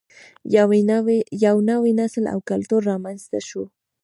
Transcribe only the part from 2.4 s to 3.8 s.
کلتور رامینځته شو